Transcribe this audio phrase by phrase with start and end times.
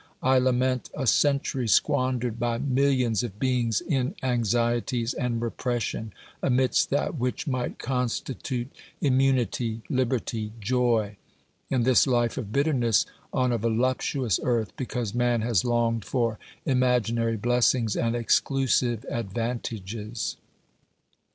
[0.23, 7.19] I lament a century squandered by millions of beings in anxieties and repression, amidst that
[7.19, 8.69] which might constitute
[8.99, 11.17] immunity, liberty, joy;
[11.69, 17.37] and this life of bitterness on a voluptuous earth, because man has longed for imaginary
[17.37, 20.35] blessings and exclusive advantages.